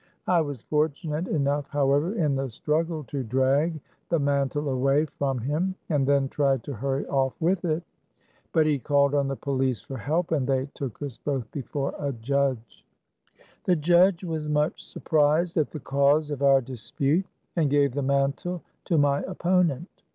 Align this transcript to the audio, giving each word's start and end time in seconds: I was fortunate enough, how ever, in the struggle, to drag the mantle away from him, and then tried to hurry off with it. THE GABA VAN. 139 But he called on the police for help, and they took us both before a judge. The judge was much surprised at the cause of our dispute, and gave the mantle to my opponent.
I 0.25 0.41
was 0.41 0.63
fortunate 0.63 1.27
enough, 1.27 1.69
how 1.69 1.93
ever, 1.93 2.15
in 2.15 2.35
the 2.35 2.49
struggle, 2.49 3.03
to 3.03 3.23
drag 3.23 3.79
the 4.09 4.17
mantle 4.17 4.67
away 4.69 5.05
from 5.05 5.37
him, 5.37 5.75
and 5.89 6.07
then 6.07 6.27
tried 6.27 6.63
to 6.63 6.73
hurry 6.73 7.05
off 7.05 7.39
with 7.39 7.63
it. 7.65 7.83
THE 8.51 8.51
GABA 8.51 8.51
VAN. 8.51 8.51
139 8.51 8.51
But 8.51 8.65
he 8.65 8.79
called 8.79 9.13
on 9.13 9.27
the 9.27 9.35
police 9.35 9.81
for 9.81 9.97
help, 9.99 10.31
and 10.31 10.47
they 10.47 10.65
took 10.73 10.99
us 11.03 11.19
both 11.19 11.51
before 11.51 11.93
a 11.99 12.11
judge. 12.13 12.83
The 13.65 13.75
judge 13.75 14.23
was 14.23 14.49
much 14.49 14.83
surprised 14.83 15.55
at 15.57 15.69
the 15.69 15.79
cause 15.79 16.31
of 16.31 16.41
our 16.41 16.61
dispute, 16.61 17.27
and 17.55 17.69
gave 17.69 17.93
the 17.93 18.01
mantle 18.01 18.63
to 18.85 18.97
my 18.97 19.19
opponent. 19.21 20.01